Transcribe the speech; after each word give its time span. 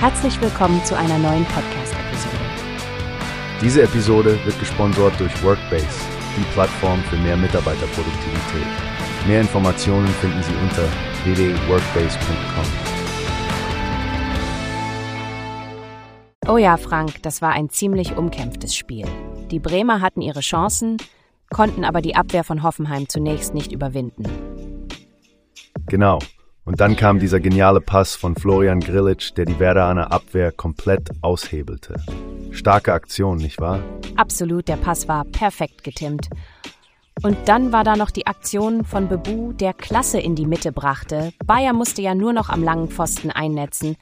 Herzlich 0.00 0.40
willkommen 0.40 0.84
zu 0.84 0.96
einer 0.96 1.18
neuen 1.18 1.44
Podcast-Episode. 1.46 2.36
Diese 3.60 3.82
Episode 3.82 4.38
wird 4.44 4.56
gesponsert 4.60 5.18
durch 5.18 5.42
Workbase, 5.42 5.88
die 6.36 6.44
Plattform 6.52 7.02
für 7.02 7.16
mehr 7.16 7.36
Mitarbeiterproduktivität. 7.36 8.66
Mehr 9.26 9.40
Informationen 9.40 10.06
finden 10.06 10.40
Sie 10.40 10.54
unter 10.62 10.84
www.workbase.com. 11.24 12.64
Oh 16.48 16.58
ja, 16.58 16.76
Frank, 16.76 17.20
das 17.24 17.42
war 17.42 17.50
ein 17.50 17.68
ziemlich 17.68 18.16
umkämpftes 18.16 18.76
Spiel. 18.76 19.06
Die 19.50 19.58
Bremer 19.58 20.00
hatten 20.00 20.20
ihre 20.20 20.42
Chancen, 20.42 20.98
konnten 21.50 21.84
aber 21.84 22.02
die 22.02 22.14
Abwehr 22.14 22.44
von 22.44 22.62
Hoffenheim 22.62 23.08
zunächst 23.08 23.52
nicht 23.52 23.72
überwinden. 23.72 24.22
Genau. 25.88 26.20
Und 26.68 26.80
dann 26.80 26.96
kam 26.96 27.18
dieser 27.18 27.40
geniale 27.40 27.80
Pass 27.80 28.14
von 28.14 28.36
Florian 28.36 28.80
Grillitsch, 28.80 29.32
der 29.34 29.46
die 29.46 29.58
Werderaner 29.58 30.12
Abwehr 30.12 30.52
komplett 30.52 31.08
aushebelte. 31.22 31.94
Starke 32.50 32.92
Aktion, 32.92 33.38
nicht 33.38 33.58
wahr? 33.58 33.80
Absolut, 34.16 34.68
der 34.68 34.76
Pass 34.76 35.08
war 35.08 35.24
perfekt 35.24 35.82
getimmt. 35.82 36.28
Und 37.22 37.38
dann 37.46 37.72
war 37.72 37.84
da 37.84 37.96
noch 37.96 38.10
die 38.10 38.26
Aktion 38.26 38.84
von 38.84 39.08
Bebu, 39.08 39.54
der 39.54 39.72
Klasse 39.72 40.20
in 40.20 40.34
die 40.34 40.44
Mitte 40.44 40.70
brachte. 40.70 41.32
Bayer 41.46 41.72
musste 41.72 42.02
ja 42.02 42.14
nur 42.14 42.34
noch 42.34 42.50
am 42.50 42.62
langen 42.62 42.88
Pfosten 42.88 43.30
einnetzen, 43.30 43.96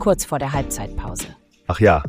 kurz 0.00 0.24
vor 0.24 0.40
der 0.40 0.52
Halbzeitpause. 0.52 1.28
Ach 1.68 1.78
ja, 1.78 2.02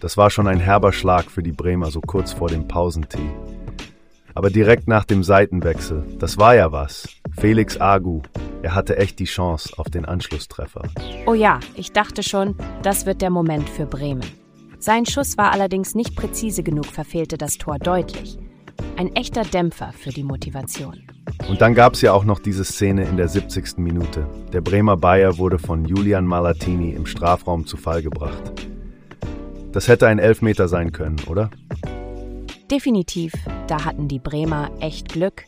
das 0.00 0.18
war 0.18 0.28
schon 0.28 0.46
ein 0.46 0.60
herber 0.60 0.92
Schlag 0.92 1.30
für 1.30 1.42
die 1.42 1.52
Bremer 1.52 1.90
so 1.90 2.02
kurz 2.02 2.32
vor 2.32 2.48
dem 2.48 2.68
Pausentee. 2.68 3.30
Aber 4.34 4.50
direkt 4.50 4.88
nach 4.88 5.06
dem 5.06 5.22
Seitenwechsel, 5.22 6.04
das 6.18 6.36
war 6.36 6.54
ja 6.54 6.70
was. 6.70 7.08
Felix 7.38 7.80
Agu, 7.80 8.20
er 8.62 8.74
hatte 8.74 8.96
echt 8.96 9.18
die 9.18 9.24
Chance 9.24 9.74
auf 9.76 9.88
den 9.88 10.04
Anschlusstreffer. 10.04 10.82
Oh 11.26 11.34
ja, 11.34 11.60
ich 11.74 11.92
dachte 11.92 12.22
schon, 12.22 12.56
das 12.82 13.06
wird 13.06 13.22
der 13.22 13.30
Moment 13.30 13.68
für 13.68 13.86
Bremen. 13.86 14.24
Sein 14.80 15.06
Schuss 15.06 15.36
war 15.38 15.52
allerdings 15.52 15.94
nicht 15.94 16.16
präzise 16.16 16.62
genug, 16.62 16.86
verfehlte 16.86 17.36
das 17.36 17.58
Tor 17.58 17.78
deutlich. 17.78 18.38
Ein 18.96 19.14
echter 19.14 19.42
Dämpfer 19.42 19.92
für 19.92 20.10
die 20.10 20.24
Motivation. 20.24 21.02
Und 21.48 21.60
dann 21.60 21.74
gab 21.74 21.94
es 21.94 22.02
ja 22.02 22.12
auch 22.12 22.24
noch 22.24 22.38
diese 22.38 22.64
Szene 22.64 23.04
in 23.04 23.16
der 23.16 23.28
70. 23.28 23.78
Minute. 23.78 24.26
Der 24.52 24.60
Bremer 24.60 24.96
Bayer 24.96 25.38
wurde 25.38 25.58
von 25.58 25.84
Julian 25.84 26.26
Malatini 26.26 26.92
im 26.92 27.06
Strafraum 27.06 27.66
zu 27.66 27.76
Fall 27.76 28.02
gebracht. 28.02 28.52
Das 29.72 29.88
hätte 29.88 30.06
ein 30.06 30.18
Elfmeter 30.18 30.68
sein 30.68 30.92
können, 30.92 31.20
oder? 31.26 31.50
Definitiv, 32.70 33.32
da 33.66 33.84
hatten 33.84 34.08
die 34.08 34.18
Bremer 34.18 34.70
echt 34.80 35.08
Glück. 35.08 35.44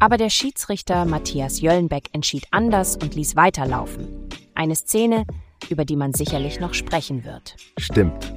Aber 0.00 0.16
der 0.16 0.30
Schiedsrichter 0.30 1.04
Matthias 1.04 1.60
Jöllenbeck 1.60 2.10
entschied 2.12 2.46
anders 2.52 2.96
und 2.96 3.16
ließ 3.16 3.34
weiterlaufen. 3.34 4.28
Eine 4.54 4.76
Szene, 4.76 5.26
über 5.70 5.84
die 5.84 5.96
man 5.96 6.14
sicherlich 6.14 6.60
noch 6.60 6.74
sprechen 6.74 7.24
wird. 7.24 7.56
Stimmt. 7.78 8.32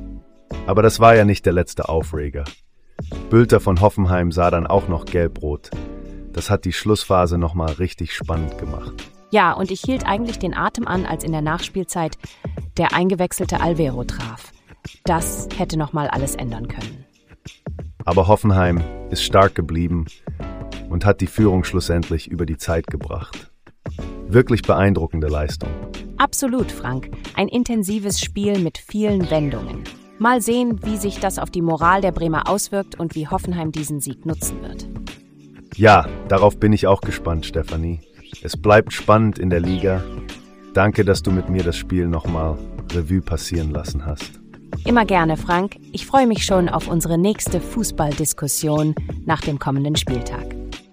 Aber 0.66 0.82
das 0.82 1.00
war 1.00 1.16
ja 1.16 1.24
nicht 1.24 1.46
der 1.46 1.54
letzte 1.54 1.88
Aufreger. 1.88 2.46
Bülter 3.30 3.60
von 3.60 3.80
Hoffenheim 3.80 4.32
sah 4.32 4.50
dann 4.50 4.66
auch 4.66 4.88
noch 4.88 5.06
gelb-rot. 5.06 5.70
Das 6.34 6.50
hat 6.50 6.66
die 6.66 6.74
Schlussphase 6.74 7.38
nochmal 7.38 7.74
richtig 7.74 8.16
spannend 8.16 8.58
gemacht. 8.58 8.94
Ja, 9.30 9.54
und 9.54 9.70
ich 9.70 9.82
hielt 9.82 10.06
eigentlich 10.06 10.40
den 10.40 10.56
Atem 10.56 10.88
an, 10.88 11.06
als 11.06 11.24
in 11.24 11.32
der 11.32 11.42
Nachspielzeit 11.42 12.18
der 12.78 12.94
eingewechselte 12.94 13.62
Alvero 13.62 14.04
traf. 14.04 14.52
Das 15.04 15.48
hätte 15.56 15.78
nochmal 15.78 16.08
alles 16.08 16.36
ändern 16.36 16.68
können. 16.68 17.06
Aber 18.04 18.28
Hoffenheim 18.28 18.82
ist 19.12 19.24
stark 19.24 19.54
geblieben 19.54 20.08
und 20.92 21.06
hat 21.06 21.22
die 21.22 21.28
Führung 21.28 21.64
schlussendlich 21.64 22.30
über 22.30 22.46
die 22.46 22.58
Zeit 22.58 22.88
gebracht. 22.88 23.52
Wirklich 24.28 24.62
beeindruckende 24.62 25.28
Leistung. 25.28 25.70
Absolut, 26.18 26.72
Frank. 26.72 27.10
Ein 27.36 27.48
intensives 27.48 28.22
Spiel 28.22 28.60
mit 28.60 28.78
vielen 28.78 29.30
Wendungen. 29.32 29.84
Mal 30.20 30.42
sehen, 30.42 30.80
wie 30.84 30.98
sich 30.98 31.20
das 31.20 31.40
auf 31.40 31.50
die 31.50 31.64
Moral 31.64 32.02
der 32.02 32.12
Bremer 32.12 32.48
auswirkt 32.48 33.00
und 33.00 33.16
wie 33.16 33.28
Hoffenheim 33.28 33.72
diesen 33.72 34.02
Sieg 34.02 34.26
nutzen 34.26 34.62
wird. 34.62 34.88
Ja, 35.76 36.08
darauf 36.28 36.60
bin 36.60 36.74
ich 36.74 36.86
auch 36.86 37.02
gespannt, 37.02 37.46
Stefanie. 37.46 38.02
Es 38.44 38.56
bleibt 38.56 38.94
spannend 38.94 39.40
in 39.40 39.50
der 39.50 39.62
Liga. 39.62 40.04
Danke, 40.74 41.04
dass 41.04 41.24
du 41.24 41.32
mit 41.32 41.50
mir 41.50 41.64
das 41.64 41.78
Spiel 41.78 42.08
nochmal 42.08 42.58
Revue 42.94 43.22
passieren 43.22 43.72
lassen 43.72 44.06
hast. 44.06 44.40
Immer 44.86 45.06
gerne, 45.06 45.38
Frank. 45.38 45.78
Ich 45.92 46.06
freue 46.06 46.28
mich 46.28 46.46
schon 46.46 46.70
auf 46.70 46.88
unsere 46.88 47.18
nächste 47.18 47.60
Fußballdiskussion 47.60 48.96
nach 49.26 49.42
dem 49.42 49.60
kommenden 49.60 49.96
Spieltag. 49.96 50.61